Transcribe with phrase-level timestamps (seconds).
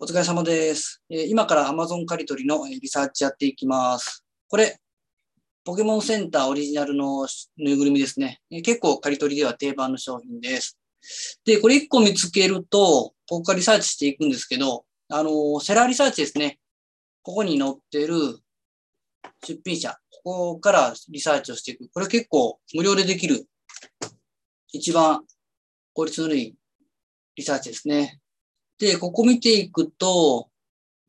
[0.00, 1.02] お疲れ様です。
[1.10, 4.24] え今から Amazon 刈り取りのリサーチやっていきます。
[4.46, 4.78] これ、
[5.64, 8.40] ポケモンセンターオリジナルのぬいぐるみですね。
[8.48, 10.78] え結構刈り取りでは定番の商品です。
[11.44, 16.60] で、これ1個見つけると、ここからリサーチしていくんですけど、あのセラーリサーチですね。
[17.24, 18.38] ここに載ってる
[19.44, 21.88] 出品者、ここからリサーチをしていく。
[21.92, 23.48] これ結構無料でできる、
[24.72, 25.24] 一番
[25.92, 26.54] 効率のいい
[27.34, 28.20] リサーチですね。
[28.78, 30.48] で、ここ見ていくと、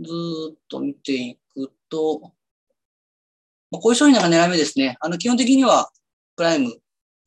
[0.00, 0.10] ず
[0.54, 2.32] っと見ていくと、
[3.70, 4.96] まあ、こういう商品なんか狙い目ですね。
[5.00, 5.90] あの、基本的には
[6.36, 6.74] プライム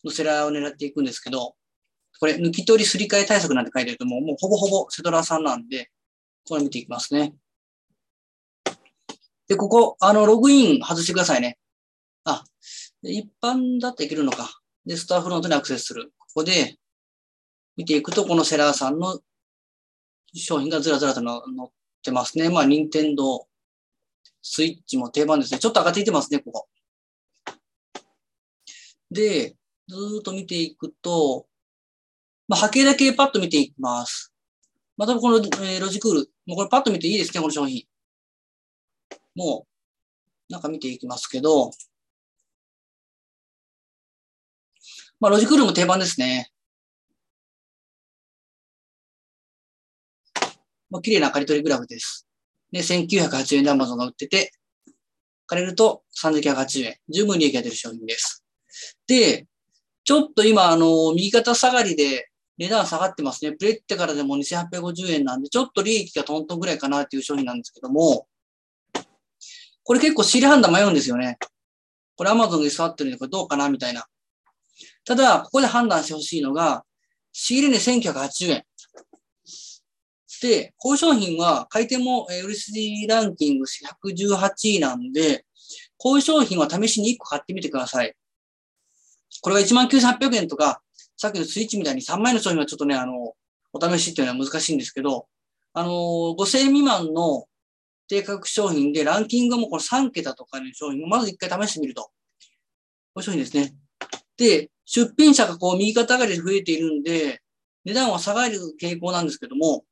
[0.04, 1.56] のセラーを狙っていくんですけど、
[2.20, 5.90] これ、抜き取りすり替え対策なんて書いてると、もうもうほぼほぼセトラさんなんで、
[6.48, 7.34] これ見ていきますね。
[9.48, 11.58] で、ここ、あの、ログイン外してくださいね。
[12.24, 12.44] あ、
[13.04, 14.62] 一般だっていけるのか。
[14.86, 16.14] で、スターフロントにアクセスする。
[16.18, 16.78] ここで、
[17.76, 19.20] 見ていくと、このセラーさんの
[20.34, 21.30] 商品がずらずらと載
[21.66, 21.70] っ
[22.04, 22.50] てますね。
[22.50, 23.48] まあ、任天堂
[24.42, 25.60] スイッチも定番ですね。
[25.60, 26.68] ちょっと上がっていてますね、ここ。
[29.12, 29.56] で、
[29.88, 31.48] ずっと見ていくと、
[32.48, 34.34] まあ、波形だけパッと見ていきます。
[34.98, 36.32] またこの、えーロジクール。
[36.46, 37.86] もうこれパッと見ていいですね、この商品。
[39.36, 39.66] も
[40.50, 41.72] う、なんか見ていきますけど、
[45.20, 46.51] まあ、ロジクールも定番ですね。
[50.92, 52.28] まあ、綺麗な刈り取りグラフです。
[52.72, 54.52] で、1980円で Amazon が売ってて、
[55.48, 56.96] 借りると3980円。
[57.10, 58.44] 十分利益が出る商品です。
[59.08, 59.48] で、
[60.04, 63.54] ちょっと今、あの、右肩下がりで値段下がってますね。
[63.54, 68.28] プレッテからでも2850円なんで、ちょっと利益がトントンぐらいかなっていう商品なんですけども、
[69.84, 71.38] これ結構仕入れ判断迷うんですよね。
[72.16, 74.06] これ Amazon に座ってるんで、これどうかなみたいな。
[75.06, 76.86] ただ、ここで判断してほしいのが、
[77.34, 78.64] 仕入れ値1980円。
[80.42, 85.46] で、こういう商品は回転もえー売り筋ランキング118位なんで、
[85.98, 88.16] こういう商品は試しに1個買ってみてください。
[89.42, 90.82] これが19,800円とか、
[91.16, 93.34] さっきのスイッチみたいに3枚の商品はちょっとね、あの、
[93.74, 95.28] お試しっていうのは難しいんですけど、
[95.74, 97.46] あの、5000円未満の
[98.08, 102.04] 低価格商品でランキングもこの3桁とかの商品をまず1回試してみると。
[102.04, 102.12] こ
[103.18, 103.76] ういう商品ですね。
[104.38, 107.42] で、出品者がこう右肩上がりで増えているんで、
[107.86, 109.86] 値段は下がる傾向なんですけども、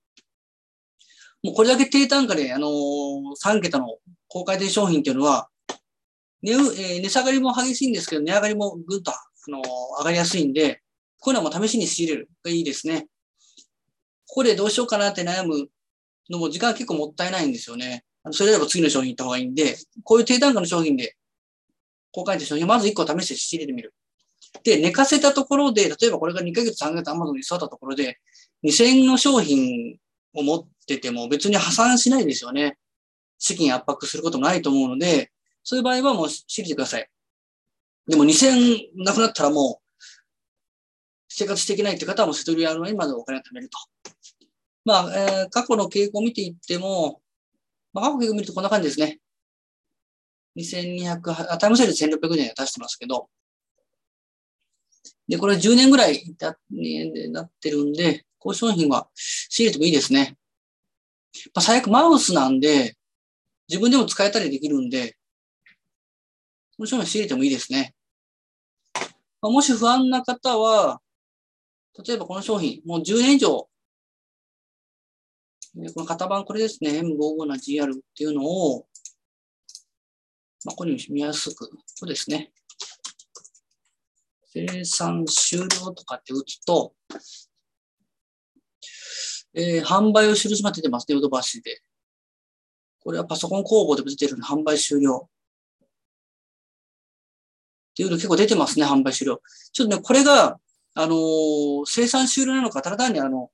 [1.44, 5.48] もうこれだけ低単価で、あのー、3桁の高回転商品っていうのは、
[6.42, 9.16] 値、えー値下がりも激しいんですけど、値上がりもぐんと、あ
[9.48, 9.62] のー
[10.00, 10.82] 上がりやすいんで、
[11.20, 13.08] こういうのはもう試しに仕入れるがいいですね。
[14.28, 15.70] ここでどうしようかなって悩む
[16.30, 18.04] のも時間結構もったいないんですよね。
[18.32, 21.16] それであれば次の商品行った方がいいんで、こういう低単価の商品で、
[22.12, 23.94] 高回転商品、まず1個試して仕入れてみる。
[24.64, 28.20] で、寝かせたところで、例えばこれが2ヶ月、3ヶ月 Amazon に座ったところで、
[28.64, 29.98] 2000円の商品
[30.34, 32.78] を持ってても別に破産しないですよね。
[33.38, 35.32] 資金圧迫することもないと思うので、
[35.64, 37.10] そういう場合はもう知りてください。
[38.08, 40.04] でも2000なくなったらもう、
[41.28, 43.78] 生活していけないって方はもうセトリアルにまでお金を貯めると。
[44.84, 47.22] まあ、えー過去の傾向を見ていっても、
[47.94, 49.20] まあ、過去の傾向を見るとこんな感じですね。
[50.58, 53.30] 2200、あタイムセールで1600円出してますけど、
[55.28, 60.38] で、これ10年ぐらいだ、ね、なってるんで、こういう商品は仕入れてもいいですね。
[61.54, 62.96] まあ、最悪マウスなんで、
[63.68, 65.18] 自分でも使えたりできるんで、
[66.78, 67.94] この商品仕入れてもいいですね。
[69.42, 71.02] まあ、もし不安な方は、
[72.06, 73.70] 例えばこの商品、もう10年以上、
[75.94, 78.88] この型番これですね、M57GR っていうのを、
[80.66, 82.52] まあ、ここに見やすく、ここですね。
[84.52, 86.94] 生産終了とかって打つと、
[89.54, 91.82] えー販売を印まで出てますね、ヨドバシで。
[93.02, 95.30] これはパソコン工房でも出てるので、販売終了。
[97.92, 99.42] っていうの結構出てますね、販売終了。
[99.72, 100.60] ちょっとね、これが、
[100.96, 103.52] あのー生産終了なのか、ただ単にあの、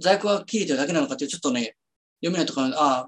[0.00, 1.76] 在庫が切れてるだけなのかって、ちょっとね、
[2.20, 3.06] 読めないとか、あ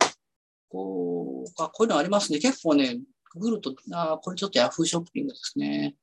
[0.69, 2.39] こう、こういうのありますね。
[2.39, 2.99] 結構ね、
[3.35, 5.95] ググると、あこれちょっとヤフーショッピングですね。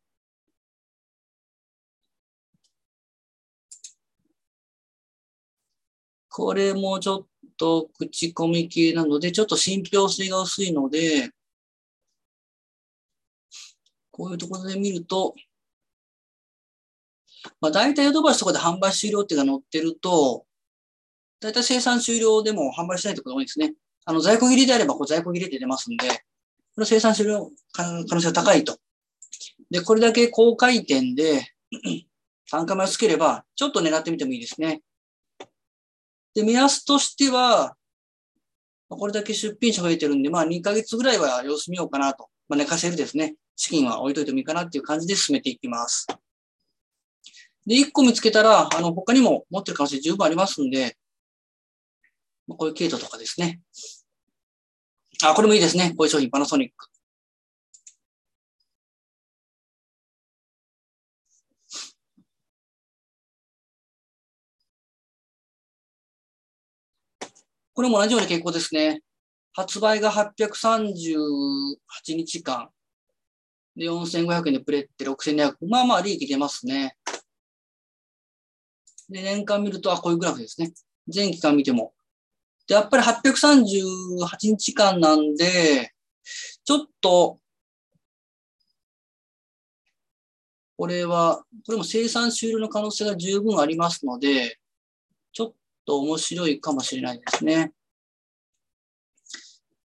[6.36, 11.30] これもちょっと口コミ系なので、ちょっと信憑性が薄いので、
[14.12, 15.34] こういうところで見ると、
[17.62, 20.46] まあ、大体ヨドバシとかで販売終了っていうのが載ってると、
[21.40, 23.74] 大体生産終了でも販売しないってことが多いですね。
[24.04, 28.78] あの、在庫切りであれば、こう在庫切れって出ますんで、これ生産終了可能性が高いと。
[29.72, 31.54] で、これだけ高回転で、
[32.52, 34.82] 単価も安ければ、ちょっと狙ってみてもいいですね。
[36.36, 37.76] で、目安としては、
[38.90, 42.28] これだけ出品者増えてるんで、まあ2ヶ月ぐらいは様子見ようかなと。
[42.48, 43.36] まあ寝かせるですね。
[43.56, 46.06] 資金は置いといてもいいかなっていう感じで進めていきます。
[47.66, 50.98] で、1個見つけたら、あの、他にも持ってる可能性十分ありますんで、
[52.48, 53.62] こういう系統とかですね。
[55.24, 55.94] あ、これもいいですね。
[55.98, 56.95] こういう商品、パナソニック。
[67.76, 69.02] これも同じような傾向ですね。
[69.54, 71.76] 発売が838
[72.08, 72.70] 日間。
[73.76, 75.56] で、4500円でプレって6200。
[75.68, 76.96] まあまあ利益出ますね。
[79.10, 80.72] で、年間見ると、あ、こういうグラフですね。
[81.10, 81.94] 全期間見ても。
[82.66, 85.94] で、やっぱり838日間なんで、
[86.64, 87.42] ちょっと、
[90.78, 94.60] これは、これも生産終了の可能性が十分ありますので、
[95.34, 95.54] ちょっ
[95.86, 97.66] と面白いかもしれないですね。
[97.66, 97.72] っ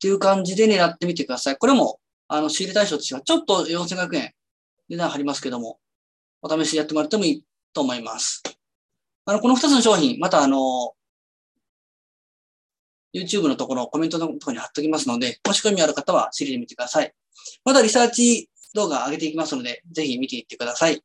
[0.02, 1.58] ていう感じで狙ってみてください。
[1.58, 4.34] これも、あの、仕入れ対象としては、ちょっと4500円
[4.90, 5.80] 値段張りますけども、
[6.42, 7.44] お試しやってもらってもいい
[7.74, 8.42] と思います。
[9.26, 10.94] あの、この2つの商品、またあの、
[13.14, 17.14] YouTube のところ、コメントのところに貼っておきますので、もし興味ある方は知りに見てください。
[17.64, 20.96] またリサーチ動画上げていきますので、ぜひ見ていってください。
[20.96, 21.02] よ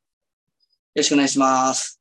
[0.95, 1.99] ろしくお願いします。